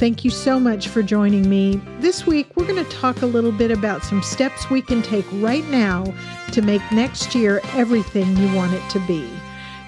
[0.00, 1.76] Thank you so much for joining me.
[1.98, 5.26] This week, we're going to talk a little bit about some steps we can take
[5.32, 6.06] right now
[6.52, 9.28] to make next year everything you want it to be.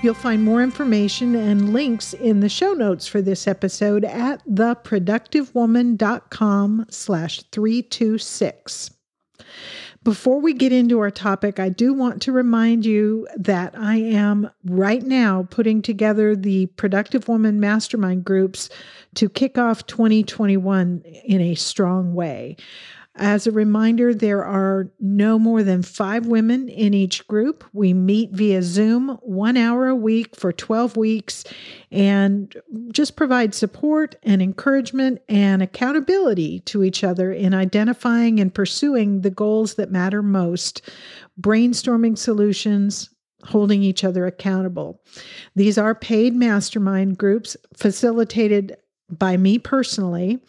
[0.03, 6.87] You'll find more information and links in the show notes for this episode at theproductivewoman.com
[6.91, 8.91] slash 326.
[10.05, 14.51] Before we get into our topic, I do want to remind you that I am
[14.65, 18.69] right now putting together the Productive Woman Mastermind groups
[19.17, 22.57] to kick off 2021 in a strong way.
[23.15, 27.63] As a reminder, there are no more than five women in each group.
[27.75, 31.45] We meet via Zoom one hour a week for 12 weeks
[31.91, 32.55] and
[32.91, 39.31] just provide support and encouragement and accountability to each other in identifying and pursuing the
[39.31, 40.81] goals that matter most,
[41.39, 43.11] brainstorming solutions,
[43.45, 45.03] holding each other accountable.
[45.55, 48.75] These are paid mastermind groups facilitated
[49.19, 50.41] by me personally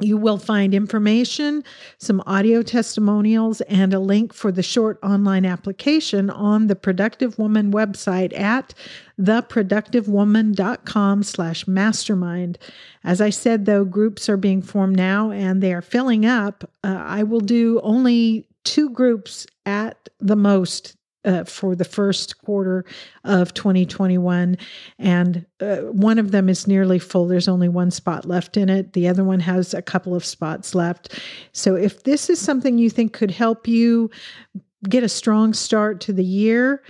[0.00, 1.64] you will find information,
[1.98, 7.72] some audio testimonials, and a link for the short online application on the Productive Woman
[7.72, 8.74] website at
[9.20, 12.58] theproductivewoman.com slash mastermind.
[13.02, 16.70] As I said, though, groups are being formed now and they are filling up.
[16.84, 20.94] Uh, I will do only two groups at the most
[21.28, 22.84] uh, for the first quarter
[23.24, 24.56] of 2021.
[24.98, 27.28] And uh, one of them is nearly full.
[27.28, 28.94] There's only one spot left in it.
[28.94, 31.20] The other one has a couple of spots left.
[31.52, 34.10] So if this is something you think could help you
[34.88, 36.82] get a strong start to the year,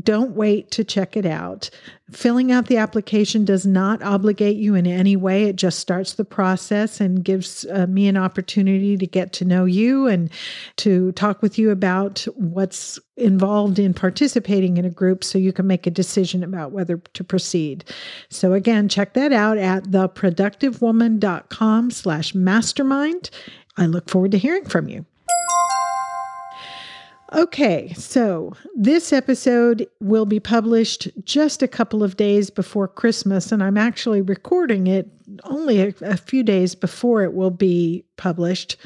[0.00, 1.70] don't wait to check it out.
[2.12, 5.44] Filling out the application does not obligate you in any way.
[5.44, 9.66] It just starts the process and gives uh, me an opportunity to get to know
[9.66, 10.30] you and
[10.76, 15.66] to talk with you about what's involved in participating in a group so you can
[15.66, 17.84] make a decision about whether to proceed.
[18.30, 23.30] So again, check that out at theproductivewoman.com slash mastermind.
[23.76, 25.04] I look forward to hearing from you.
[27.34, 33.62] Okay, so this episode will be published just a couple of days before Christmas, and
[33.62, 35.10] I'm actually recording it
[35.44, 38.78] only a, a, few days before it will be published.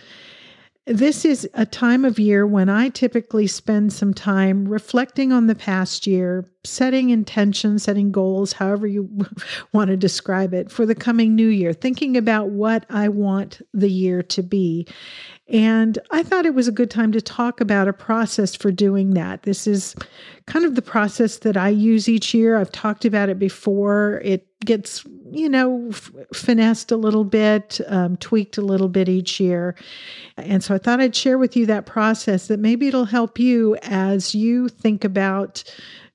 [0.86, 5.54] This is a time of year when I typically spend some time reflecting on the
[5.54, 9.09] past year, setting intentions, setting goals, however you
[9.72, 13.91] want to describe it, for the coming new year, thinking about what I want the
[13.91, 14.88] year to be.
[15.48, 19.14] And I thought it was a good time to talk about a process for doing
[19.14, 19.42] that.
[19.42, 19.94] This is
[20.47, 22.56] kind of the process that I use each year.
[22.56, 24.20] I've talked about it before.
[24.25, 25.91] It gets, you know,
[26.32, 29.75] finessed a little bit, um, tweaked a little bit each year.
[30.36, 33.76] And so I thought I'd share with you that process that maybe it'll help you
[33.82, 35.64] as you think about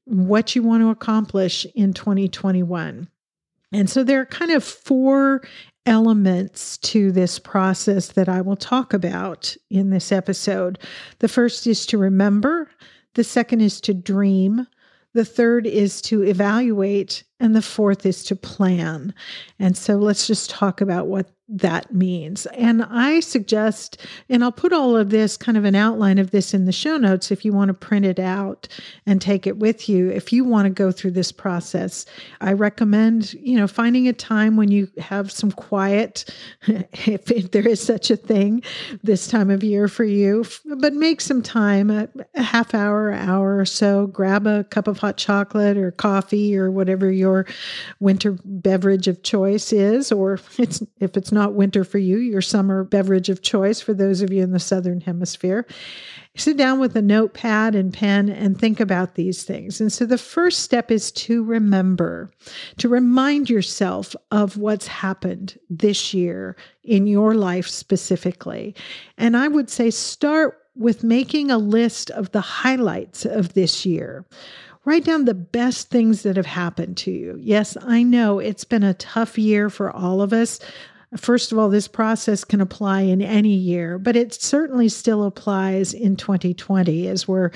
[0.06, 3.10] what you want to accomplish in 2021.
[3.74, 5.44] And so there are kind of four
[5.88, 10.78] elements to this process that I will talk about in this episode.
[11.20, 12.70] The first is to remember,
[13.16, 14.68] the second is to dream,
[15.14, 19.14] the third is to evaluate, and the fourth is to plan.
[19.60, 22.46] And so let's just talk about what that means.
[22.48, 26.54] And I suggest, and I'll put all of this kind of an outline of this
[26.54, 28.68] in the show notes if you want to print it out
[29.06, 30.10] and take it with you.
[30.10, 32.06] If you want to go through this process,
[32.42, 36.26] I recommend, you know, finding a time when you have some quiet,
[36.68, 38.62] if, if there is such a thing
[39.02, 40.44] this time of year for you,
[40.80, 44.98] but make some time, a, a half hour, hour or so, grab a cup of
[44.98, 47.46] hot chocolate or coffee or whatever your
[48.00, 52.84] winter beverage of choice is, or it's if it's not winter for you, your summer
[52.84, 55.66] beverage of choice for those of you in the Southern Hemisphere.
[56.36, 59.82] Sit down with a notepad and pen and think about these things.
[59.82, 62.32] And so the first step is to remember,
[62.78, 68.76] to remind yourself of what's happened this year in your life specifically.
[69.18, 74.24] And I would say start with making a list of the highlights of this year.
[74.88, 77.38] Write down the best things that have happened to you.
[77.42, 80.62] Yes, I know it's been a tough year for all of us.
[81.18, 85.94] First of all, this process can apply in any year, but it certainly still applies
[85.94, 87.52] in 2020 as we're,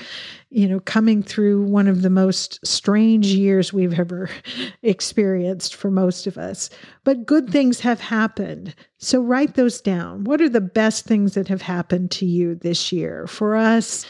[0.50, 4.28] you know, coming through one of the most strange years we've ever
[4.82, 6.68] experienced for most of us.
[7.02, 8.74] But good things have happened.
[8.98, 10.24] So write those down.
[10.24, 13.26] What are the best things that have happened to you this year?
[13.26, 14.04] For us,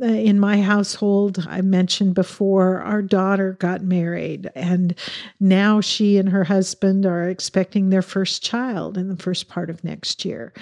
[0.00, 4.94] in my household, I mentioned before, our daughter got married, and
[5.38, 9.84] now she and her husband are expecting their first child in the first part of
[9.84, 10.54] next year.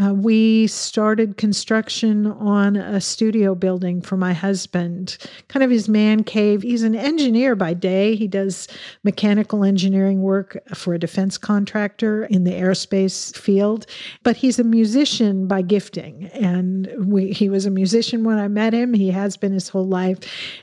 [0.00, 5.18] Uh, we started construction on a studio building for my husband,
[5.48, 6.62] kind of his man cave.
[6.62, 8.68] He's an engineer by day, he does
[9.02, 13.86] mechanical engineering work for a defense contractor in the aerospace field,
[14.22, 16.26] but he's a musician by gifting.
[16.26, 18.94] And we, he was a musician when I met him.
[18.94, 20.18] He has been his whole life.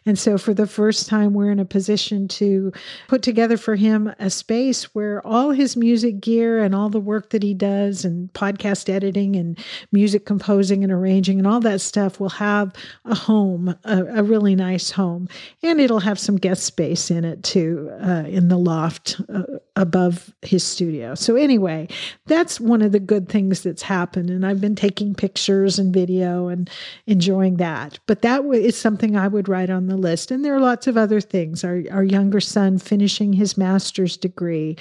[0.06, 2.72] And so, for the first time, we're in a position to
[3.08, 7.32] put together for him a space where all his music gear and all the work
[7.32, 9.58] that he does, and podcast editing and
[9.92, 12.74] music composing and arranging and all that stuff will have
[13.06, 15.28] a home, a, a really nice home.
[15.62, 19.44] And it'll have some guest space in it too, uh, in the loft uh,
[19.76, 21.16] above his studio.
[21.16, 21.88] So, anyway,
[22.26, 24.30] that's one of the good things that's happened.
[24.30, 26.70] And I've been taking pictures and video and
[27.08, 28.00] enjoying that.
[28.06, 30.30] But that is something I would write on the list.
[30.30, 31.64] And there are lots of other things.
[31.64, 34.78] Our, our younger son finishing his master's degree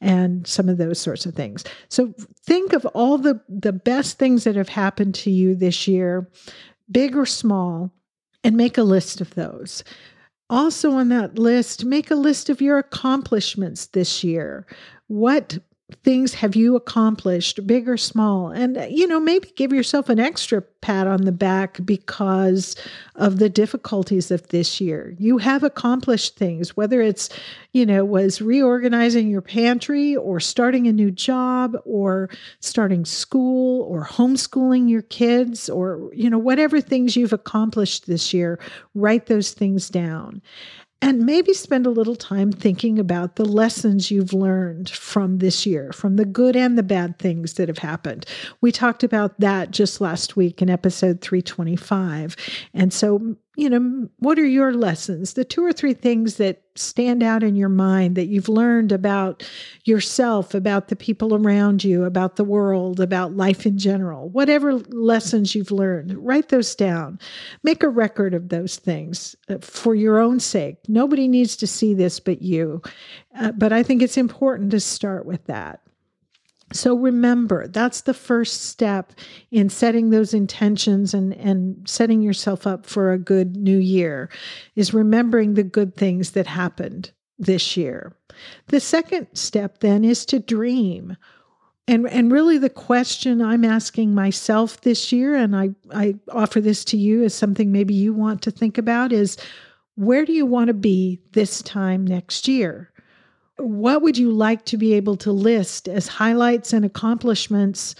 [0.00, 1.64] and some of those sorts of things.
[1.88, 2.12] So,
[2.44, 6.30] think of all the, the best things that have happened to you this year,
[6.90, 7.92] big or small,
[8.44, 9.82] and make a list of those.
[10.48, 14.66] Also, on that list, make a list of your accomplishments this year.
[15.08, 15.58] What
[16.02, 18.50] things have you accomplished, big or small?
[18.50, 22.74] And, uh, you know, maybe give yourself an extra pat on the back because
[23.14, 25.14] of the difficulties of this year.
[25.18, 27.28] You have accomplished things, whether it's,
[27.72, 34.04] you know, was reorganizing your pantry or starting a new job or starting school or
[34.04, 38.58] homeschooling your kids or, you know, whatever things you've accomplished this year,
[38.94, 40.42] write those things down.
[41.02, 45.92] And maybe spend a little time thinking about the lessons you've learned from this year,
[45.92, 48.24] from the good and the bad things that have happened.
[48.62, 52.36] We talked about that just last week in episode 325.
[52.72, 55.32] And so you know, what are your lessons?
[55.32, 59.48] The two or three things that stand out in your mind that you've learned about
[59.84, 65.54] yourself, about the people around you, about the world, about life in general, whatever lessons
[65.54, 67.18] you've learned, write those down.
[67.62, 70.76] Make a record of those things uh, for your own sake.
[70.86, 72.82] Nobody needs to see this but you.
[73.38, 75.80] Uh, but I think it's important to start with that.
[76.72, 79.12] So remember, that's the first step
[79.50, 84.28] in setting those intentions and, and setting yourself up for a good new year
[84.74, 88.16] is remembering the good things that happened this year.
[88.66, 91.16] The second step then is to dream.
[91.86, 96.84] And, and really the question I'm asking myself this year, and I, I offer this
[96.86, 99.36] to you as something maybe you want to think about, is
[99.94, 102.90] where do you want to be this time next year?
[103.58, 107.94] What would you like to be able to list as highlights and accomplishments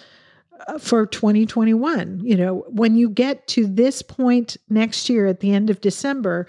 [0.66, 2.20] uh, for 2021?
[2.22, 6.46] You know, when you get to this point next year at the end of December,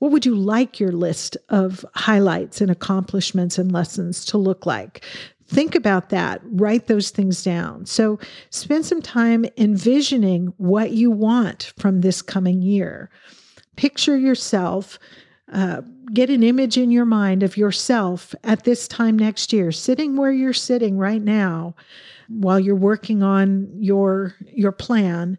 [0.00, 5.04] what would you like your list of highlights and accomplishments and lessons to look like?
[5.46, 7.86] Think about that, write those things down.
[7.86, 8.18] So,
[8.50, 13.08] spend some time envisioning what you want from this coming year.
[13.76, 14.98] Picture yourself
[15.52, 20.16] uh, get an image in your mind of yourself at this time next year, sitting
[20.16, 21.74] where you're sitting right now
[22.28, 25.38] while you're working on your your plan,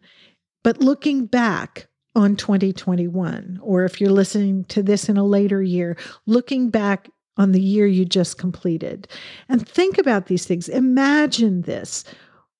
[0.64, 5.96] but looking back on 2021 or if you're listening to this in a later year,
[6.26, 9.08] looking back on the year you just completed.
[9.48, 10.68] And think about these things.
[10.68, 12.04] Imagine this.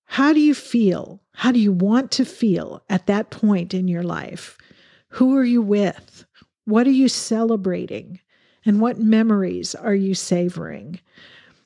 [0.06, 1.22] How do you feel?
[1.34, 4.58] How do you want to feel at that point in your life?
[5.10, 6.26] Who are you with?
[6.70, 8.20] What are you celebrating?
[8.64, 11.00] And what memories are you savoring?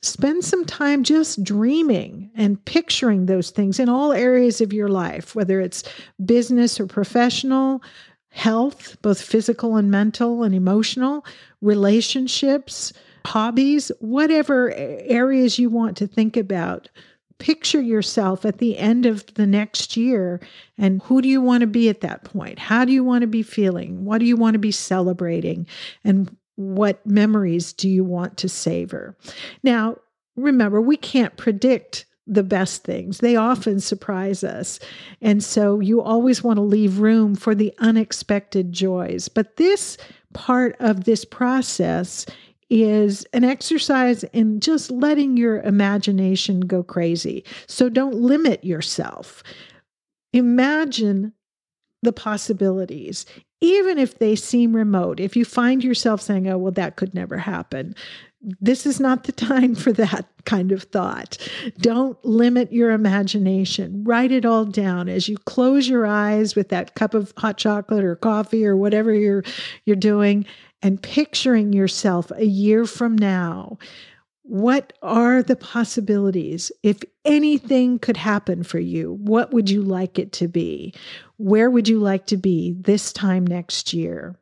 [0.00, 5.34] Spend some time just dreaming and picturing those things in all areas of your life,
[5.34, 5.82] whether it's
[6.24, 7.82] business or professional,
[8.30, 11.26] health, both physical and mental and emotional,
[11.60, 12.94] relationships,
[13.26, 16.88] hobbies, whatever areas you want to think about
[17.44, 20.40] picture yourself at the end of the next year
[20.78, 22.58] and who do you want to be at that point?
[22.58, 24.02] How do you want to be feeling?
[24.06, 25.66] What do you want to be celebrating?
[26.04, 29.14] And what memories do you want to savor?
[29.62, 29.98] Now,
[30.36, 33.18] remember, we can't predict the best things.
[33.18, 34.80] They often surprise us.
[35.20, 39.28] And so you always want to leave room for the unexpected joys.
[39.28, 39.98] But this
[40.32, 42.24] part of this process
[42.70, 47.44] is an exercise in just letting your imagination go crazy.
[47.66, 49.42] So don't limit yourself.
[50.32, 51.32] Imagine
[52.02, 53.26] the possibilities,
[53.60, 55.20] even if they seem remote.
[55.20, 57.94] If you find yourself saying, oh, well, that could never happen,
[58.60, 61.38] this is not the time for that kind of thought.
[61.78, 64.04] Don't limit your imagination.
[64.04, 68.04] Write it all down as you close your eyes with that cup of hot chocolate
[68.04, 69.44] or coffee or whatever you're
[69.86, 70.44] you're doing
[70.84, 73.78] and picturing yourself a year from now.
[74.42, 76.70] What are the possibilities?
[76.82, 80.92] If anything could happen for you, what would you like it to be?
[81.38, 84.36] Where would you like to be this time next year?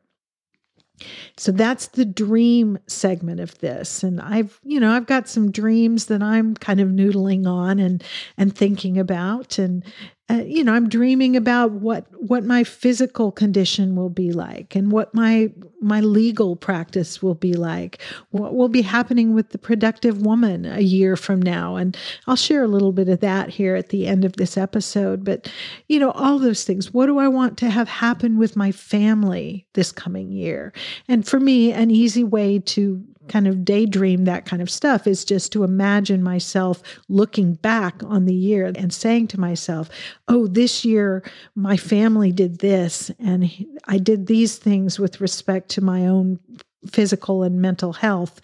[1.37, 4.03] So that's the dream segment of this.
[4.03, 8.03] And I've, you know, I've got some dreams that I'm kind of noodling on and
[8.37, 9.83] and thinking about and
[10.29, 14.91] uh, you know i'm dreaming about what what my physical condition will be like and
[14.91, 15.51] what my
[15.83, 18.01] my legal practice will be like
[18.31, 21.75] what will be happening with the productive woman a year from now.
[21.75, 25.23] And i'll share a little bit of that here at the end of this episode.
[25.23, 25.51] But
[25.87, 29.67] you know all those things what do i want to have happen with my family
[29.73, 30.73] this coming year?
[31.07, 35.25] And for me an easy way to kind of daydream that kind of stuff is
[35.25, 39.89] just to imagine myself looking back on the year and saying to myself,
[40.27, 41.23] oh, this year
[41.55, 43.49] my family did this, and
[43.85, 46.39] I did these things with respect to my own
[46.87, 48.41] physical and mental health.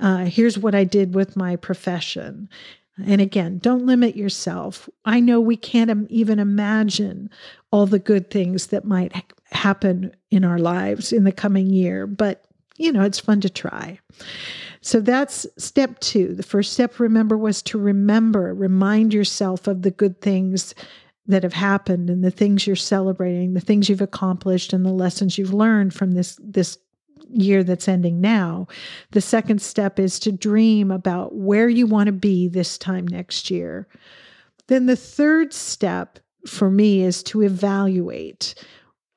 [0.00, 2.48] Uh, here's what I did with my profession.
[3.06, 4.88] And again, don't limit yourself.
[5.04, 7.30] I know we can't even imagine
[7.70, 9.12] all the good things that might
[9.52, 12.44] happen in our lives in the coming year, but
[12.78, 13.98] you know, it's fun to try.
[14.80, 16.34] So that's step two.
[16.34, 20.74] The first step, remember, was to remember, remind yourself of the good things
[21.26, 25.36] that have happened and the things you're celebrating, the things you've accomplished, and the lessons
[25.36, 26.78] you've learned from this this
[27.30, 28.66] year that's ending now.
[29.10, 33.50] The second step is to dream about where you want to be this time next
[33.50, 33.86] year.
[34.68, 38.54] Then the third step for me is to evaluate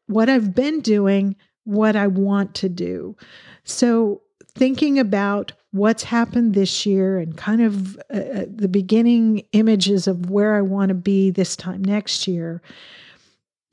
[0.08, 3.16] what I've been doing, what I want to do.
[3.64, 4.22] So,
[4.54, 10.30] thinking about what's happened this year and kind of uh, uh, the beginning images of
[10.30, 12.62] where I want to be this time next year.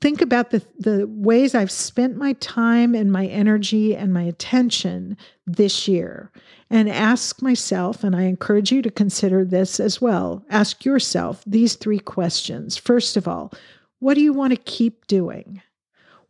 [0.01, 5.17] Think about the, the ways I've spent my time and my energy and my attention
[5.45, 6.31] this year.
[6.69, 10.45] And ask myself, and I encourage you to consider this as well.
[10.49, 12.77] Ask yourself these three questions.
[12.77, 13.51] First of all,
[13.99, 15.61] what do you want to keep doing?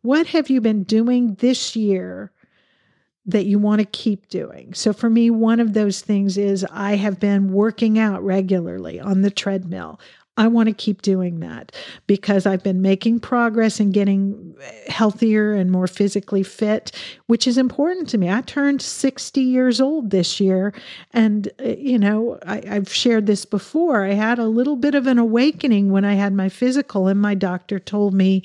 [0.01, 2.31] What have you been doing this year
[3.31, 4.73] that you want to keep doing.
[4.73, 9.21] So for me, one of those things is I have been working out regularly on
[9.21, 9.99] the treadmill.
[10.39, 11.73] I want to keep doing that
[12.07, 14.55] because I've been making progress and getting
[14.87, 16.93] healthier and more physically fit,
[17.27, 18.31] which is important to me.
[18.31, 20.73] I turned 60 years old this year.
[21.11, 24.05] And, uh, you know, I, have shared this before.
[24.05, 27.35] I had a little bit of an awakening when I had my physical, and my
[27.35, 28.43] doctor told me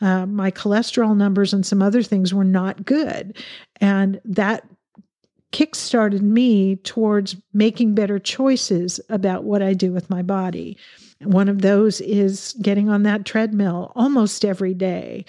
[0.00, 3.36] uh, my cholesterol numbers and some other things were not good.
[3.82, 4.66] And that
[5.52, 10.78] kickstarted me towards making better choices about what I do with my body.
[11.24, 15.24] One of those is getting on that treadmill almost every day.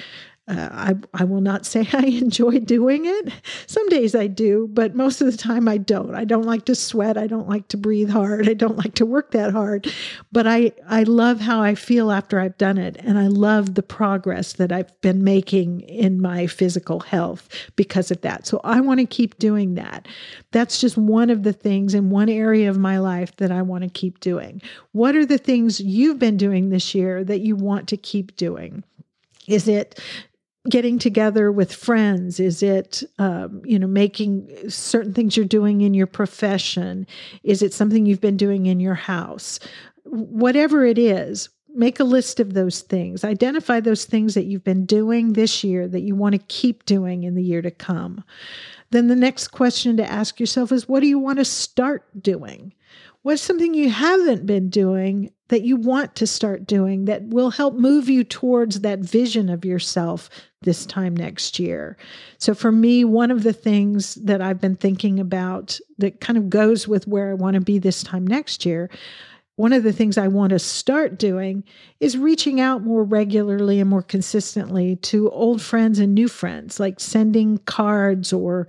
[0.48, 3.34] Uh, I, I will not say I enjoy doing it.
[3.66, 6.14] Some days I do, but most of the time I don't.
[6.14, 7.18] I don't like to sweat.
[7.18, 8.48] I don't like to breathe hard.
[8.48, 9.92] I don't like to work that hard.
[10.32, 12.96] But I, I love how I feel after I've done it.
[13.00, 18.22] And I love the progress that I've been making in my physical health because of
[18.22, 18.46] that.
[18.46, 20.08] So I want to keep doing that.
[20.52, 23.84] That's just one of the things in one area of my life that I want
[23.84, 24.62] to keep doing.
[24.92, 28.84] What are the things you've been doing this year that you want to keep doing?
[29.48, 30.00] Is it
[30.70, 32.40] getting together with friends?
[32.40, 37.08] Is it, um, you know, making certain things you're doing in your profession?
[37.44, 39.60] Is it something you've been doing in your house?
[40.06, 43.24] Whatever it is, make a list of those things.
[43.24, 47.24] Identify those things that you've been doing this year that you want to keep doing
[47.24, 48.24] in the year to come.
[48.92, 52.74] Then the next question to ask yourself is what do you want to start doing?
[53.24, 57.76] What's something you haven't been doing that you want to start doing that will help
[57.76, 60.30] move you towards that vision of yourself
[60.66, 61.98] this time next year?
[62.38, 66.50] So, for me, one of the things that I've been thinking about that kind of
[66.50, 68.90] goes with where I want to be this time next year.
[69.58, 71.64] One of the things I want to start doing
[72.02, 77.00] is reaching out more regularly and more consistently to old friends and new friends, like
[77.00, 78.68] sending cards or,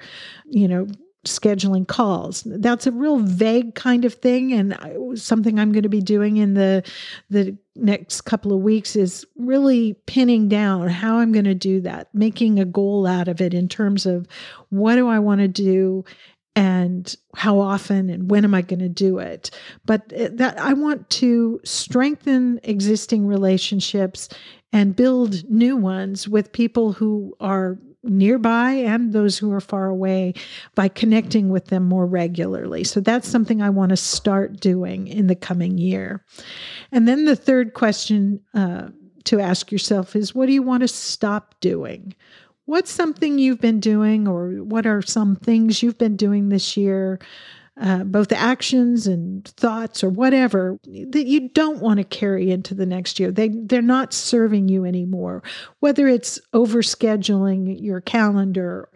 [0.49, 0.87] you know,
[1.27, 2.43] scheduling calls.
[2.47, 4.77] That's a real vague kind of thing, and
[5.19, 6.83] something I'm going to be doing in the
[7.31, 12.09] the next couple of weeks is really pinning down how I'm going to do that,
[12.15, 14.27] making a goal out of it in terms of
[14.71, 16.05] what do I want to do
[16.57, 19.51] and how often and when am I going to do it.
[19.85, 24.31] But uh, that I want to strengthen existing relationships
[24.73, 30.35] and build new ones with people who are nearby and those who are far away
[30.75, 32.85] by connecting with them more regularly.
[32.85, 36.25] So that's something I want to start doing in the coming year.
[36.93, 38.89] And then the third question uh,
[39.25, 42.15] to ask yourself is what do you want to stop doing?
[42.65, 47.21] What's something you've been doing, or what are some things you've been doing this year
[47.79, 52.87] uh, both actions and thoughts or whatever that you don't want to carry into the
[52.87, 53.31] next year.
[53.31, 55.43] They they're not serving you anymore.
[55.81, 58.89] Whether it's overscheduling your calendar,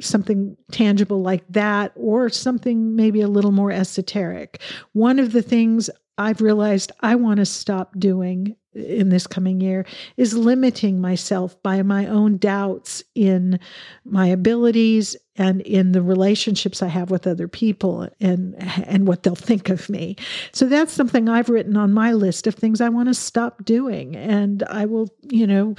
[0.00, 4.62] something tangible like that, or something maybe a little more esoteric.
[4.92, 9.84] One of the things I've realized I want to stop doing in this coming year
[10.16, 13.60] is limiting myself by my own doubts in
[14.04, 18.54] my abilities and in the relationships I have with other people and
[18.86, 20.16] and what they'll think of me.
[20.52, 24.16] So that's something I've written on my list of things I want to stop doing
[24.16, 25.74] and I will, you know,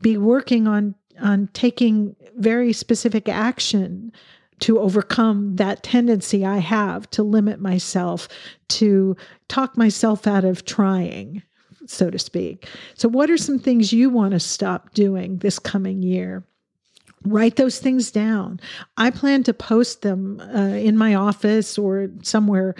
[0.00, 4.12] be working on on taking very specific action
[4.60, 8.28] to overcome that tendency I have to limit myself,
[8.70, 9.16] to
[9.48, 11.42] talk myself out of trying
[11.86, 12.68] so to speak.
[12.94, 16.44] So, what are some things you want to stop doing this coming year?
[17.24, 18.58] Write those things down.
[18.96, 22.74] I plan to post them uh, in my office or somewhere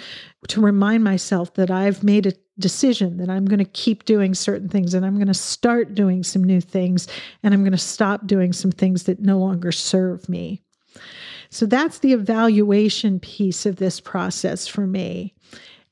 [0.48, 4.68] to remind myself that I've made a decision that I'm going to keep doing certain
[4.68, 7.08] things and I'm going to start doing some new things
[7.42, 10.62] and I'm going to stop doing some things that no longer serve me.
[11.50, 15.34] So that's the evaluation piece of this process for me.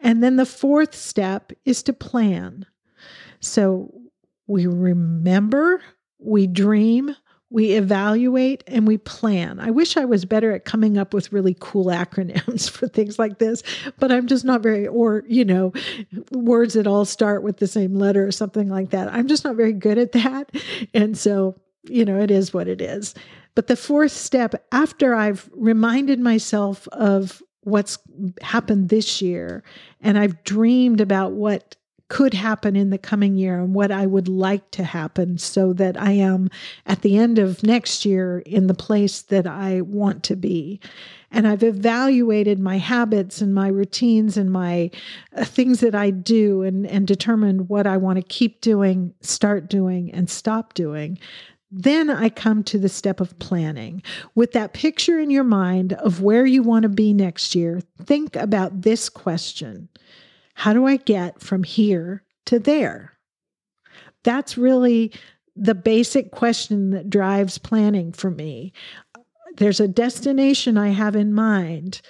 [0.00, 2.64] And then the fourth step is to plan.
[3.40, 3.92] So
[4.46, 5.82] we remember,
[6.18, 7.14] we dream,
[7.50, 9.58] we evaluate, and we plan.
[9.58, 13.38] I wish I was better at coming up with really cool acronyms for things like
[13.38, 13.62] this,
[13.98, 15.72] but I'm just not very, or, you know,
[16.30, 19.12] words that all start with the same letter or something like that.
[19.12, 20.50] I'm just not very good at that.
[20.94, 23.14] And so, you know, it is what it is.
[23.54, 27.98] But the fourth step, after I've reminded myself of what's
[28.42, 29.62] happened this year
[30.00, 31.76] and I've dreamed about what
[32.10, 35.96] could happen in the coming year and what I would like to happen so that
[35.96, 36.50] I am
[36.84, 40.80] at the end of next year in the place that I want to be.
[41.30, 44.90] And I've evaluated my habits and my routines and my
[45.36, 49.70] uh, things that I do and, and determined what I want to keep doing, start
[49.70, 51.16] doing, and stop doing.
[51.70, 54.02] Then I come to the step of planning.
[54.34, 58.34] With that picture in your mind of where you want to be next year, think
[58.34, 59.88] about this question
[60.60, 63.16] how do I get from here to there?
[64.24, 65.10] That's really
[65.56, 68.74] the basic question that drives planning for me.
[69.56, 72.02] There's a destination I have in mind,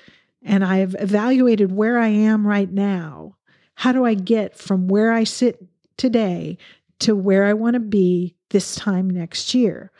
[0.42, 3.36] and I've evaluated where I am right now.
[3.76, 5.64] How do I get from where I sit
[5.96, 6.58] today
[6.98, 9.92] to where I want to be this time next year?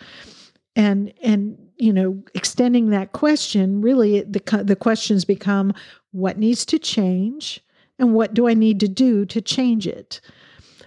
[0.75, 5.73] And and you know, extending that question, really the the questions become
[6.11, 7.63] what needs to change?
[8.01, 10.21] And what do I need to do to change it?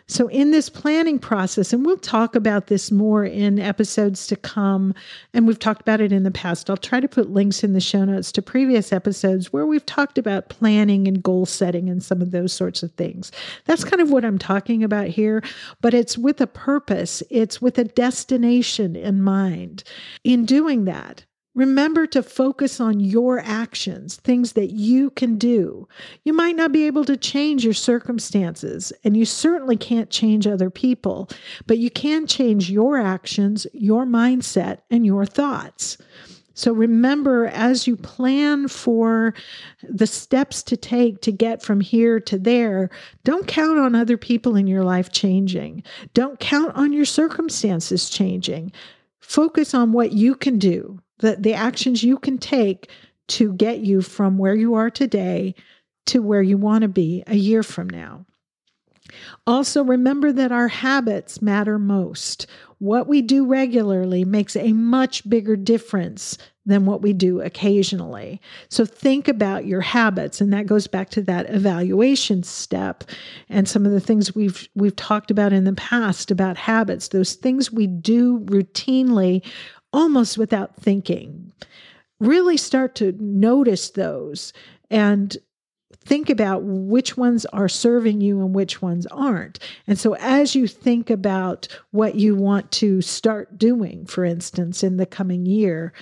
[0.08, 4.93] So, in this planning process, and we'll talk about this more in episodes to come,
[5.34, 6.69] and we've talked about it in the past.
[6.69, 10.17] I'll try to put links in the show notes to previous episodes where we've talked
[10.17, 13.32] about planning and goal setting and some of those sorts of things.
[13.65, 15.41] That's kind of what I'm talking about here,
[15.80, 19.86] but it's with a purpose, it's with a destination in mind.
[20.26, 21.23] In doing that,
[21.56, 25.88] Remember to focus on your actions, things that you can do.
[26.24, 30.72] You might not be able to change your circumstances, and you certainly can't change other
[30.72, 31.30] people,
[31.68, 36.00] but you can change your actions, your mindset, and your thoughts.
[36.56, 39.36] So remember, as you plan for
[39.88, 42.89] the steps to take to get from here to there,
[43.24, 45.84] don't count on other people in your life changing.
[46.13, 48.72] Don't count on your circumstances changing.
[49.20, 52.89] Focus on what you can do the, the actions you can take
[53.29, 55.55] to get you from where you are today
[56.05, 58.25] to where you want to be a year from now.
[59.47, 62.45] Also, remember that our habits matter most.
[62.79, 68.41] What we do regularly makes a much bigger difference than what we do occasionally.
[68.69, 73.03] So, think about your habits, and that goes back to that evaluation step
[73.49, 77.09] and some of the things we've we've talked about in the past about habits.
[77.09, 79.45] Those things we do routinely
[79.93, 81.53] almost without thinking.
[82.19, 84.51] Really start to notice those
[84.89, 85.38] and
[86.06, 89.60] think about which ones are serving you and which ones aren't.
[89.88, 94.97] And so, as you think about what you want to start doing, for instance, in
[94.97, 95.93] the coming year,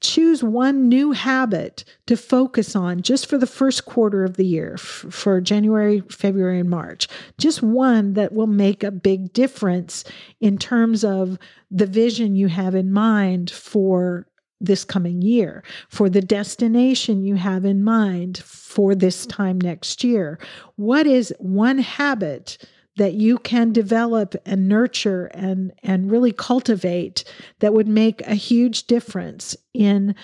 [0.00, 4.76] choose one new habit to focus on just for the first quarter of the year,
[4.76, 7.08] for January, February, and March.
[7.38, 10.04] Just one that will make a big difference
[10.40, 11.38] in terms of
[11.70, 14.26] the vision you have in mind for
[14.60, 20.38] this coming year, for the destination you have in mind for this time next year.
[20.76, 22.58] What is one habit?
[22.96, 27.24] That you can develop and nurture and and really cultivate
[27.60, 30.14] that would make a huge difference in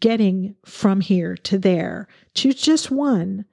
[0.00, 2.08] getting from here to there.
[2.34, 3.44] Choose just one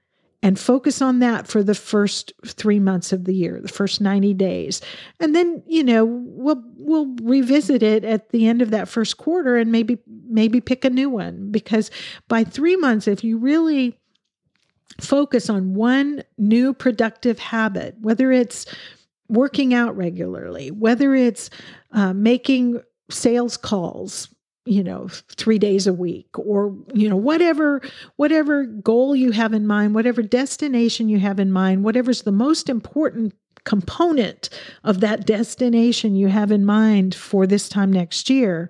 [0.44, 4.34] and focus on that for the first 3 months of the year the first 90
[4.34, 4.82] days.
[5.20, 9.58] And then you know we'll we'll revisit it at the end of that first quarter
[9.58, 9.98] and maybe
[10.30, 11.92] maybe pick a new one because
[12.28, 14.00] by 3 months if you really
[15.00, 18.66] focus on one new productive habit, whether it's
[19.30, 21.50] working out regularly, whether it's
[21.92, 24.30] uh, making sales calls
[24.66, 27.82] you know 3 days a week or you know whatever
[28.18, 32.68] whatever goal you have in mind whatever destination you have in mind whatever's the most
[32.68, 33.34] important
[33.64, 34.50] component
[34.84, 38.70] of that destination you have in mind for this time next year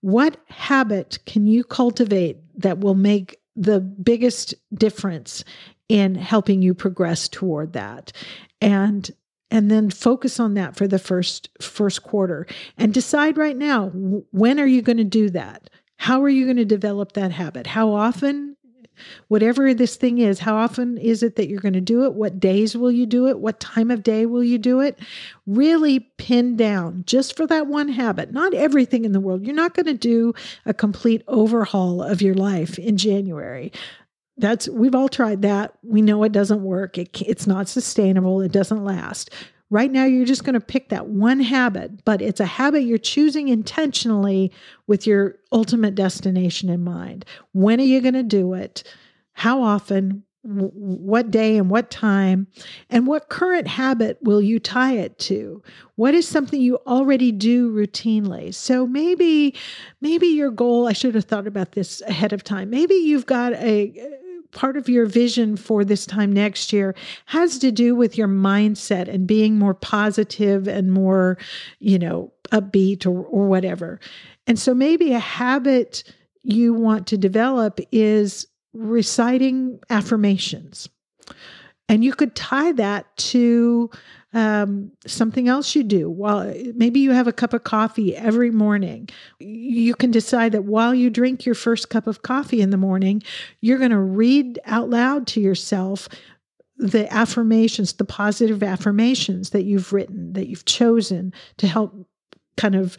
[0.00, 5.44] what habit can you cultivate that will make the biggest difference
[5.88, 8.12] in helping you progress toward that.
[8.60, 9.10] And
[9.50, 14.58] and then focus on that for the first first quarter and decide right now when
[14.58, 15.70] are you going to do that?
[15.98, 17.66] How are you going to develop that habit?
[17.66, 18.55] How often
[19.28, 22.14] whatever this thing is how often is it that you're going to do it?
[22.14, 23.38] What days will you do it?
[23.38, 24.98] What time of day will you do it?
[25.46, 28.32] Really pin down just for that one habit.
[28.32, 29.46] Not everything in the world.
[29.46, 33.72] You're not going to do a complete overhaul of your life in january.
[34.38, 35.74] That's we've all tried that.
[35.82, 36.98] We know it doesn't work.
[36.98, 38.42] It, it's not sustainable.
[38.42, 39.30] It doesn't last
[39.68, 42.98] Right now, you're just going to pick that one habit, but it's a habit you're
[42.98, 44.52] choosing intentionally
[44.86, 47.24] with your ultimate destination in mind.
[47.52, 48.84] When are you going to do it?
[49.32, 50.22] How often?
[50.46, 52.46] what day and what time
[52.88, 55.60] and what current habit will you tie it to
[55.96, 59.52] what is something you already do routinely so maybe
[60.00, 63.54] maybe your goal i should have thought about this ahead of time maybe you've got
[63.54, 63.92] a
[64.56, 69.06] part of your vision for this time next year has to do with your mindset
[69.06, 71.38] and being more positive and more,
[71.78, 74.00] you know, upbeat or, or whatever.
[74.46, 76.02] And so maybe a habit
[76.42, 80.88] you want to develop is reciting affirmations.
[81.88, 83.90] And you could tie that to
[84.36, 86.10] um, something else you do.
[86.10, 90.94] While maybe you have a cup of coffee every morning, you can decide that while
[90.94, 93.22] you drink your first cup of coffee in the morning,
[93.62, 96.06] you're going to read out loud to yourself
[96.76, 102.06] the affirmations, the positive affirmations that you've written, that you've chosen to help
[102.56, 102.96] kind of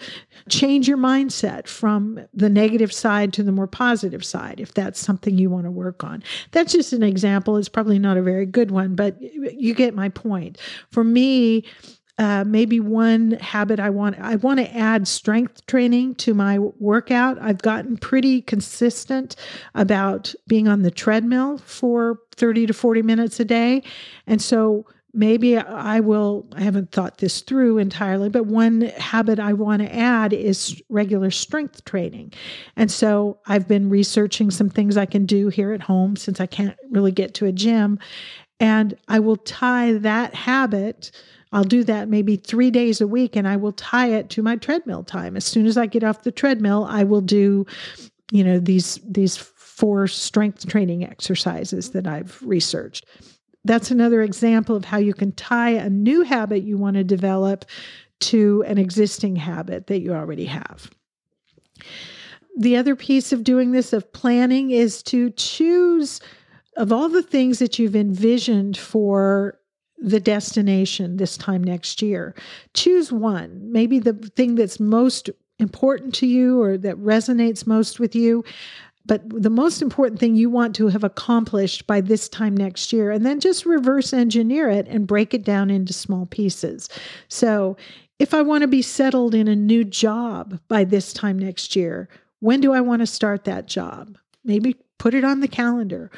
[0.49, 5.37] change your mindset from the negative side to the more positive side if that's something
[5.37, 6.23] you want to work on.
[6.51, 7.57] That's just an example.
[7.57, 10.57] It's probably not a very good one, but you get my point.
[10.91, 11.65] For me,
[12.19, 17.37] uh, maybe one habit I want I want to add strength training to my workout.
[17.39, 19.35] I've gotten pretty consistent
[19.75, 23.83] about being on the treadmill for 30 to 40 minutes a day.
[24.25, 24.85] And so
[25.17, 29.93] maybe I will, I haven't thought this through entirely, but one habit I want to
[29.93, 32.33] add is regular strength training.
[32.75, 36.45] And so I've been researching some things I can do here at home since I
[36.45, 37.97] can't really get to a gym.
[38.59, 41.11] And I will tie that habit.
[41.51, 44.55] I'll do that maybe three days a week and I will tie it to my
[44.55, 45.35] treadmill time.
[45.35, 47.65] As soon as I get off the treadmill, I will do,
[48.31, 53.05] you know, these, these four strength training exercises that I've researched
[53.63, 57.65] that's another example of how you can tie a new habit you want to develop
[58.19, 60.89] to an existing habit that you already have.
[62.57, 66.19] The other piece of doing this, of planning, is to choose
[66.75, 69.59] of all the things that you've envisioned for
[69.97, 72.35] the destination this time next year,
[72.73, 78.15] choose one, maybe the thing that's most important to you or that resonates most with
[78.15, 78.43] you
[79.07, 83.09] but the most important thing you want to have accomplished by this time next year,
[83.11, 86.89] and then just reverse engineer it and break it down into small pieces.
[87.29, 87.77] So,
[88.19, 92.09] if I want to be settled in a new job by this time next year,
[92.39, 94.17] when do I want to start that job?
[94.43, 96.11] Maybe put it on the calendar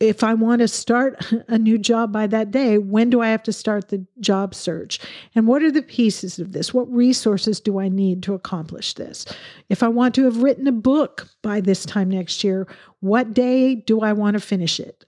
[0.00, 3.42] if I want to start a new job by that day, when do I have
[3.44, 4.98] to start the job search?
[5.34, 6.72] And what are the pieces of this?
[6.72, 9.26] What resources do I need to accomplish this?
[9.68, 12.66] If I want to have written a book by this time next year,
[13.00, 15.04] what day do I want to finish it?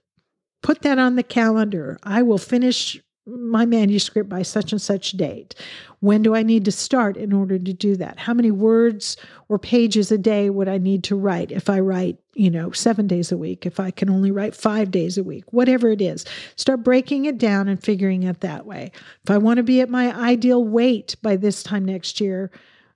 [0.61, 1.97] Put that on the calendar.
[2.03, 5.55] I will finish my manuscript by such and such date.
[6.01, 8.19] When do I need to start in order to do that?
[8.19, 9.15] How many words
[9.47, 13.07] or pages a day would I need to write if I write, you know, seven
[13.07, 16.25] days a week, if I can only write five days a week, whatever it is?
[16.57, 18.91] Start breaking it down and figuring it that way.
[19.23, 22.51] If I want to be at my ideal weight by this time next year,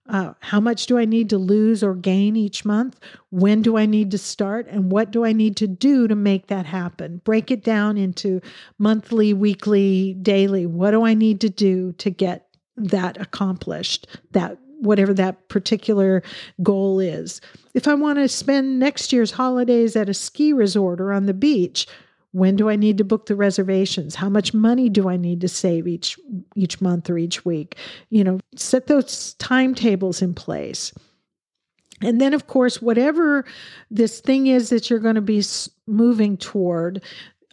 [0.10, 3.00] uh, how much do I need to lose or gain each month?
[3.30, 4.68] When do I need to start?
[4.68, 7.22] And what do I need to do to make that happen?
[7.24, 8.42] Break it down into
[8.78, 10.66] monthly, weekly, daily.
[10.66, 14.08] What do I need to do to get that accomplished?
[14.32, 16.24] That whatever that particular
[16.62, 17.42] goal is.
[17.74, 21.34] If I want to spend next year's holidays at a ski resort or on the
[21.34, 21.88] beach,
[22.38, 24.14] when do I need to book the reservations?
[24.14, 26.20] How much money do I need to save each
[26.56, 27.78] each month or each week?
[28.12, 30.94] You know, set those timetables in place.
[32.04, 33.44] And then, of course, whatever
[33.90, 35.44] this thing is that you're going to be
[35.88, 37.02] moving toward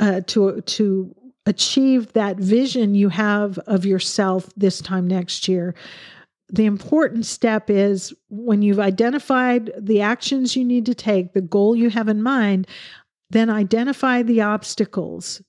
[0.01, 1.15] uh, to to
[1.47, 5.75] achieve that vision you have of yourself this time next year,
[6.51, 11.75] the important step is when you've identified the actions you need to take, the goal
[11.75, 12.67] you have in mind,
[13.31, 15.43] then identify the obstacles.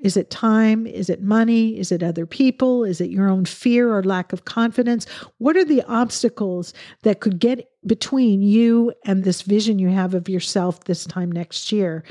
[0.00, 0.86] Is it time?
[0.86, 1.76] Is it money?
[1.76, 2.84] Is it other people?
[2.84, 5.06] Is it your own fear or lack of confidence?
[5.38, 10.28] What are the obstacles that could get between you and this vision you have of
[10.28, 12.04] yourself this time next year?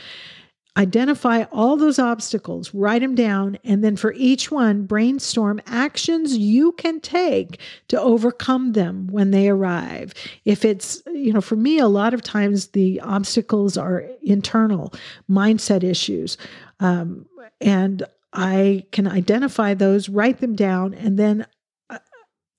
[0.78, 6.72] Identify all those obstacles, write them down, and then for each one, brainstorm actions you
[6.74, 10.14] can take to overcome them when they arrive.
[10.46, 14.94] If it's, you know, for me, a lot of times the obstacles are internal
[15.28, 16.38] mindset issues.
[16.80, 17.26] Um,
[17.60, 21.48] and I can identify those, write them down, and then
[21.90, 21.98] uh,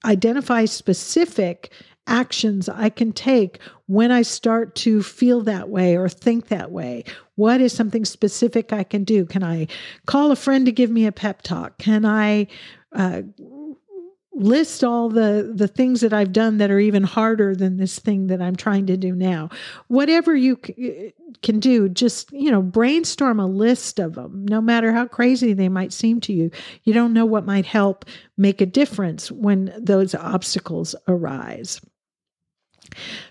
[0.04, 1.70] identify specific
[2.08, 7.04] actions I can take when I start to feel that way or think that way?
[7.36, 9.24] What is something specific I can do?
[9.24, 9.68] Can I
[10.06, 11.78] call a friend to give me a pep talk?
[11.78, 12.48] Can I
[12.92, 13.22] uh,
[14.38, 18.28] list all the the things that I've done that are even harder than this thing
[18.28, 19.50] that I'm trying to do now?
[19.88, 24.46] Whatever you c- can do, just you know, brainstorm a list of them.
[24.46, 26.50] No matter how crazy they might seem to you,
[26.84, 28.04] you don't know what might help
[28.36, 31.80] make a difference when those obstacles arise.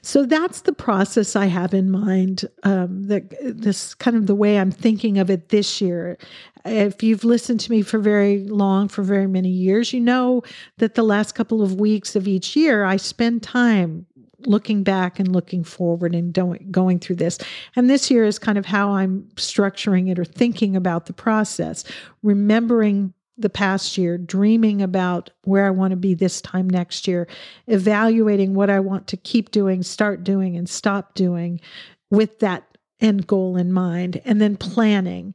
[0.01, 2.45] So that's the process I have in mind.
[2.63, 6.17] Um, that this kind of the way I'm thinking of it this year.
[6.65, 10.43] If you've listened to me for very long, for very many years, you know
[10.77, 14.05] that the last couple of weeks of each year, I spend time
[14.45, 16.33] looking back and looking forward and
[16.71, 17.37] going through this.
[17.75, 21.83] And this year is kind of how I'm structuring it or thinking about the process,
[22.21, 27.27] remembering the past year, dreaming about where I want to be this time next year,
[27.67, 31.61] evaluating what I want to keep doing, start doing, and stop doing
[32.09, 35.33] with that end goal in mind, and then planning.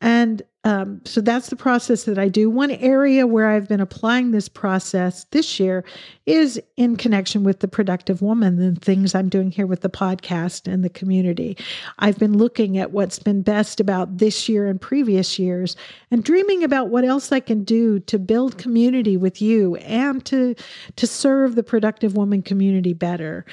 [0.00, 2.48] And um, so that's the process that I do.
[2.48, 5.84] One area where I've been applying this process this year
[6.24, 10.66] is in connection with the productive woman and things I'm doing here with the podcast
[10.66, 11.58] and the community.
[11.98, 15.76] I've been looking at what's been best about this year and previous years
[16.10, 20.54] and dreaming about what else I can do to build community with you and to
[20.96, 23.44] to serve the productive woman community better.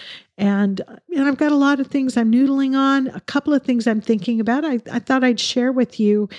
[0.41, 0.82] And,
[1.15, 4.01] and I've got a lot of things I'm noodling on, a couple of things I'm
[4.01, 4.65] thinking about.
[4.65, 6.30] I, I thought I'd share with you.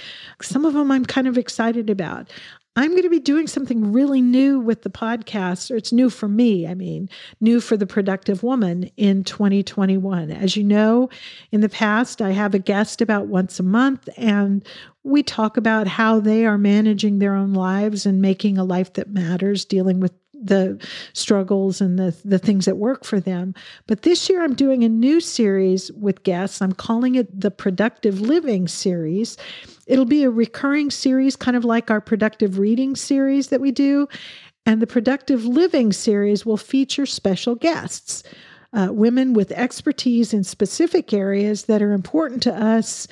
[0.43, 2.29] Some of them I'm kind of excited about.
[2.75, 6.27] I'm going to be doing something really new with the podcast, or it's new for
[6.27, 7.11] me, I mean,
[7.41, 10.33] new for the productive woman in 2021.
[10.33, 11.09] As you know,
[11.53, 14.67] in the past, I have a guest about once a month, and
[15.05, 19.11] we talk about how they are managing their own lives and making a life that
[19.11, 23.55] matters, dealing with the struggles and the the things that work for them.
[23.87, 26.61] But this year I'm doing a new series with guests.
[26.61, 29.37] I'm calling it the Productive Living series.
[29.87, 34.09] It'll be a recurring series kind of like our productive reading series that we do,
[34.66, 38.22] and the Productive Living series will feature special guests.
[38.74, 43.07] Uh, women with expertise in specific areas that are important to us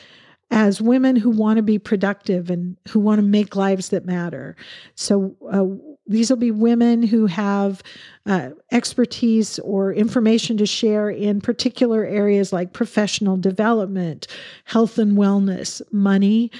[0.50, 4.56] as women who want to be productive and who want to make lives that matter.
[4.94, 7.82] So, uh, these will be women who have
[8.26, 14.26] uh, expertise or information to share in particular areas like professional development,
[14.64, 16.50] health and wellness, money,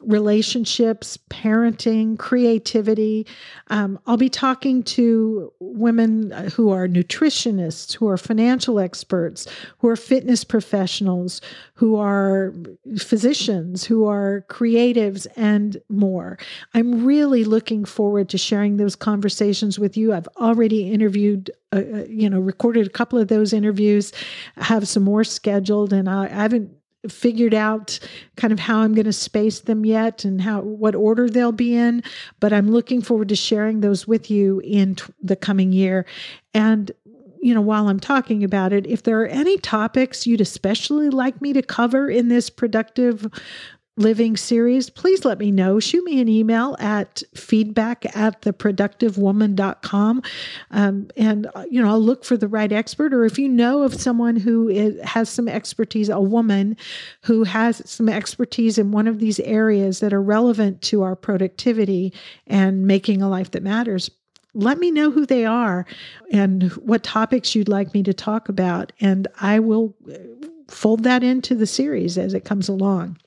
[0.00, 3.26] relationships, parenting, creativity.
[3.68, 9.46] Um, I'll be talking to women who are nutritionists, who are financial experts,
[9.78, 11.40] who are fitness professionals,
[11.74, 12.54] who are
[12.98, 16.38] physicians, who are creatives, and more.
[16.74, 20.12] I'm really looking forward to sharing those conversations with you.
[20.12, 24.12] I've already interviewed uh, uh you know, recorded a couple of those interviews,
[24.56, 26.70] have some more scheduled, and I, I haven't
[27.08, 27.98] figured out
[28.36, 31.74] kind of how I'm going to space them yet and how what order they'll be
[31.74, 32.02] in,
[32.40, 36.04] but I'm looking forward to sharing those with you in t- the coming year.
[36.52, 36.90] And
[37.42, 41.40] you know, while I'm talking about it, if there are any topics you'd especially like
[41.40, 43.26] me to cover in this productive
[44.00, 45.78] living series, please let me know.
[45.78, 50.22] Shoot me an email at feedback at theproductivewoman.com.
[50.70, 53.12] Um, and, uh, you know, I'll look for the right expert.
[53.12, 56.76] Or if you know of someone who is, has some expertise, a woman
[57.22, 62.12] who has some expertise in one of these areas that are relevant to our productivity
[62.46, 64.10] and making a life that matters,
[64.54, 65.86] let me know who they are
[66.32, 68.92] and what topics you'd like me to talk about.
[69.00, 70.16] And I will uh,
[70.68, 73.18] fold that into the series as it comes along.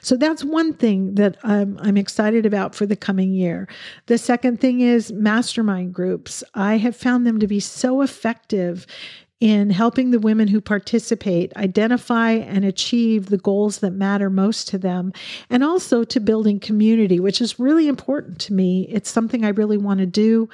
[0.00, 3.68] So that's one thing that I'm, I'm excited about for the coming year.
[4.06, 6.42] The second thing is mastermind groups.
[6.54, 8.86] I have found them to be so effective
[9.42, 14.78] in helping the women who participate identify and achieve the goals that matter most to
[14.78, 15.12] them,
[15.50, 18.86] and also to building community, which is really important to me.
[18.88, 20.48] It's something I really want to do.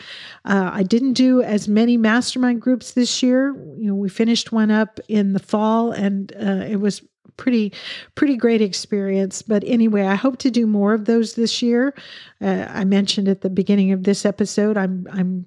[0.46, 3.54] Uh, I didn't do as many mastermind groups this year.
[3.76, 7.02] You know, we finished one up in the fall, and uh, it was
[7.38, 7.72] pretty
[8.14, 9.40] pretty great experience.
[9.40, 11.94] But anyway i hope to do more of those this year.
[12.42, 15.46] Uh, i mentioned at the beginning of this episode i'm i'm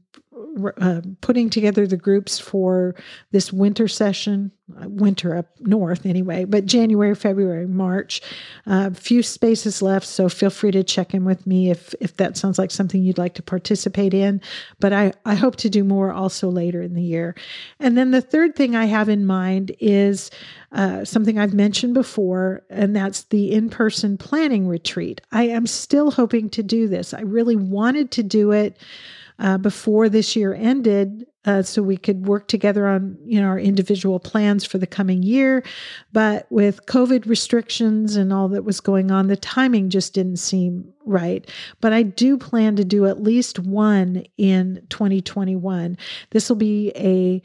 [0.78, 2.96] uh, putting together the groups for
[3.32, 8.22] this winter session, uh, winter up north anyway, but January, February, March.
[8.68, 12.18] A uh, few spaces left, so feel free to check in with me if if
[12.18, 14.42] that sounds like something you'd like to participate in.
[14.80, 17.36] But I I hope to do more also later in the year.
[17.80, 20.32] And then the third thing I have in mind is
[20.72, 25.22] uh, something I've mentioned before, and that's the in person planning retreat.
[25.32, 27.14] I am still hoping to do this.
[27.14, 28.78] I really wanted to do it
[29.42, 33.58] uh, before this year ended uh, so we could work together on you know our
[33.60, 35.64] individual plans for the coming year.
[36.14, 40.94] But with covid restrictions and all that was going on the timing just didn't seem
[41.04, 41.50] right.
[41.82, 45.98] But i do plan to do at least one in 2021
[46.30, 47.42] this will be a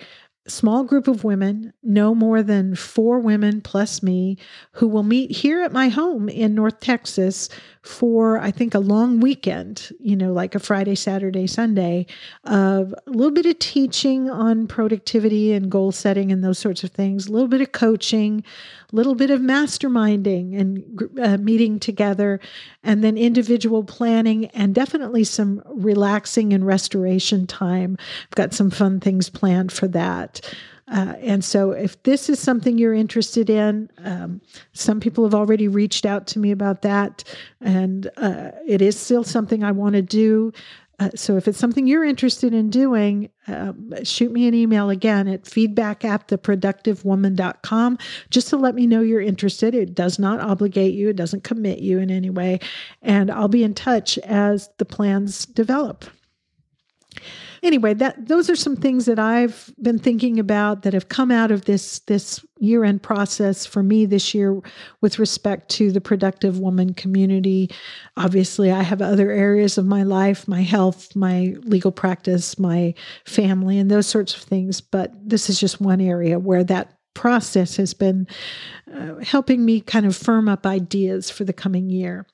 [0.47, 4.39] small group of women, no more than four women plus me,
[4.73, 7.49] who will meet here at my home in North Texas
[7.83, 12.07] for, I think, a long weekend, you know, like a Friday, Saturday, Sunday,
[12.45, 16.91] of a little bit of teaching on productivity and goal setting and those sorts of
[16.91, 18.43] things, a little bit of coaching,
[18.93, 22.41] a little bit of masterminding and uh, meeting together,
[22.83, 27.97] and then individual planning, and definitely some relaxing and restoration time.
[28.25, 30.36] I've got some fun things planned for that.
[30.89, 34.41] Uh, and so, if this is something you're interested in, um,
[34.73, 37.25] some people have already reached out to me about that,
[37.61, 40.53] and uh, it is still something I want to do.
[40.99, 45.29] Uh, so if it's something you're interested in doing, um, shoot me an email again
[45.29, 47.99] at feedback at theproductivewoman.com
[48.31, 49.75] just to let me know you're interested.
[49.75, 52.61] It does not obligate you, it doesn't commit you in any way.
[53.03, 56.07] And I'll be in touch as the plans develop
[57.67, 61.51] anyway, that those are some things that I've been thinking about that have come out
[61.51, 64.61] of this this year end process for me this year
[65.01, 67.71] with respect to the productive woman community.
[68.17, 73.79] Obviously, I have other areas of my life, my health, my legal practice, my family,
[73.79, 74.81] and those sorts of things.
[74.81, 78.29] But this is just one area where that process has been
[78.95, 82.27] uh, helping me kind of firm up ideas for the coming year.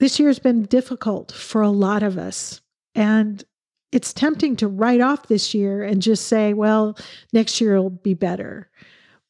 [0.00, 2.60] This year has been difficult for a lot of us.
[2.94, 3.44] And
[3.92, 6.98] it's tempting to write off this year and just say, well,
[7.32, 8.70] next year will be better.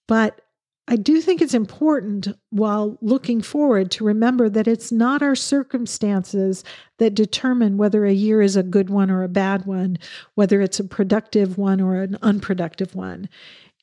[0.07, 0.40] But
[0.88, 6.64] I do think it's important while looking forward to remember that it's not our circumstances
[6.98, 9.98] that determine whether a year is a good one or a bad one,
[10.35, 13.29] whether it's a productive one or an unproductive one.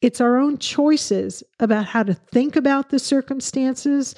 [0.02, 4.16] It's our own choices about how to think about the circumstances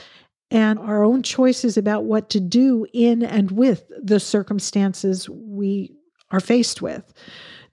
[0.50, 5.96] and our own choices about what to do in and with the circumstances we
[6.32, 7.14] are faced with.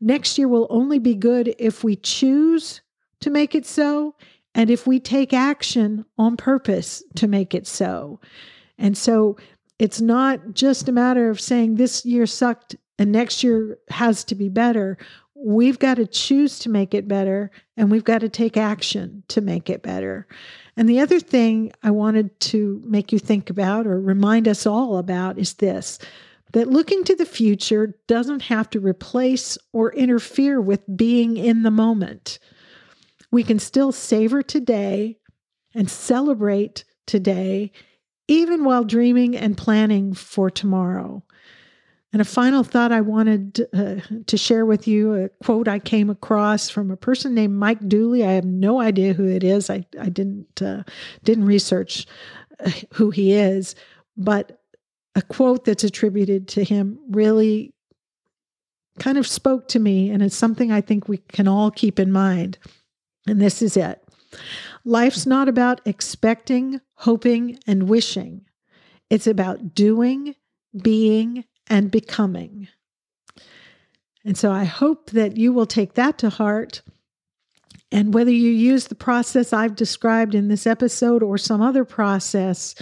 [0.00, 2.80] Next year will only be good if we choose
[3.20, 4.14] to make it so
[4.54, 8.20] and if we take action on purpose to make it so.
[8.78, 9.36] And so
[9.78, 14.34] it's not just a matter of saying this year sucked and next year has to
[14.34, 14.98] be better.
[15.34, 19.40] We've got to choose to make it better and we've got to take action to
[19.40, 20.26] make it better.
[20.76, 24.98] And the other thing I wanted to make you think about or remind us all
[24.98, 25.98] about is this
[26.52, 31.70] that looking to the future doesn't have to replace or interfere with being in the
[31.70, 32.38] moment.
[33.30, 35.18] We can still savor today
[35.74, 37.72] and celebrate today,
[38.26, 41.22] even while dreaming and planning for tomorrow.
[42.12, 43.96] And a final thought I wanted uh,
[44.26, 48.24] to share with you a quote I came across from a person named Mike Dooley.
[48.24, 49.68] I have no idea who it is.
[49.68, 50.84] I, I didn't uh,
[51.22, 52.06] didn't research
[52.64, 53.74] uh, who he is,
[54.16, 54.57] but
[55.18, 57.74] a quote that's attributed to him really
[59.00, 62.12] kind of spoke to me, and it's something I think we can all keep in
[62.12, 62.56] mind.
[63.26, 64.02] And this is it
[64.84, 68.42] Life's not about expecting, hoping, and wishing,
[69.10, 70.36] it's about doing,
[70.80, 72.68] being, and becoming.
[74.24, 76.82] And so I hope that you will take that to heart.
[77.90, 82.74] And whether you use the process I've described in this episode or some other process,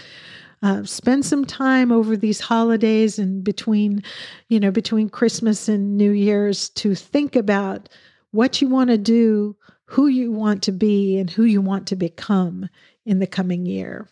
[0.63, 4.03] uh, spend some time over these holidays and between,
[4.49, 7.89] you know, between Christmas and New Year's to think about
[8.31, 11.97] what you want to do, who you want to be, and who you want to
[11.97, 12.69] become
[13.05, 14.09] in the coming year.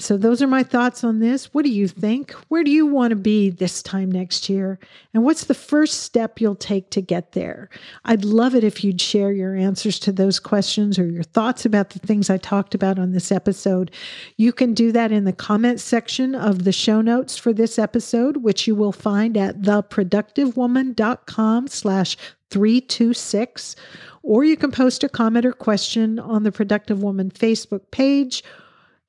[0.00, 1.52] So, those are my thoughts on this.
[1.52, 2.32] What do you think?
[2.48, 4.78] Where do you want to be this time next year?
[5.12, 7.68] And what's the first step you'll take to get there?
[8.06, 11.90] I'd love it if you'd share your answers to those questions or your thoughts about
[11.90, 13.90] the things I talked about on this episode.
[14.38, 18.38] You can do that in the comments section of the show notes for this episode,
[18.38, 22.16] which you will find at theproductivewoman.com slash
[22.48, 23.76] 326.
[24.22, 28.42] Or you can post a comment or question on the Productive Woman Facebook page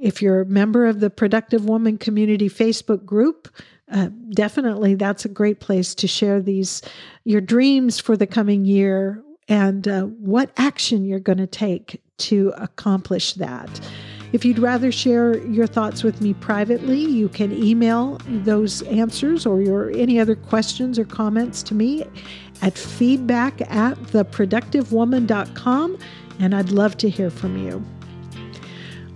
[0.01, 3.47] if you're a member of the Productive Woman Community Facebook group,
[3.91, 6.81] uh, definitely that's a great place to share these
[7.23, 12.53] your dreams for the coming year and uh, what action you're going to take to
[12.57, 13.79] accomplish that.
[14.33, 19.61] If you'd rather share your thoughts with me privately, you can email those answers or
[19.61, 22.05] your any other questions or comments to me
[22.61, 25.97] at feedback at theproductivewoman.com,
[26.39, 27.83] and I'd love to hear from you.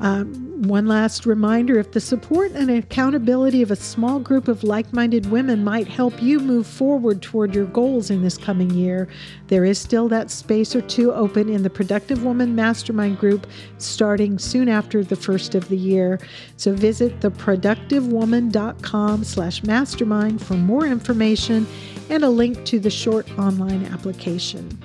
[0.02, 4.94] Um, one last reminder if the support and accountability of a small group of like
[4.94, 9.10] minded women might help you move forward toward your goals in this coming year,
[9.48, 13.46] there is still that space or two open in the Productive Woman Mastermind group
[13.80, 16.22] starting soon after the first of the year.
[16.56, 21.68] So visit theproductivewoman.com slash mastermind for more information
[22.10, 24.80] and a link to the short online application.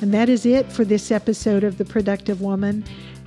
[0.00, 2.84] And that is it for this episode of The Productive Woman.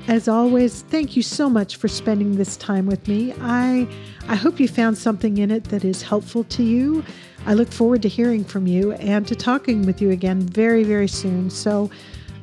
[0.07, 3.33] As always, thank you so much for spending this time with me.
[3.39, 3.87] I
[4.27, 7.03] I hope you found something in it that is helpful to you.
[7.45, 11.07] I look forward to hearing from you and to talking with you again very very
[11.07, 11.49] soon.
[11.49, 11.89] So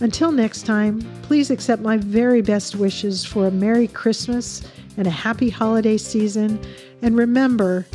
[0.01, 4.63] until next time, please accept my very best wishes for a Merry Christmas
[4.97, 6.59] and a happy holiday season.
[7.03, 7.87] And remember,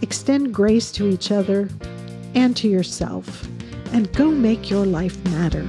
[0.00, 1.68] extend grace to each other
[2.34, 3.46] and to yourself,
[3.92, 5.68] and go make your life matter.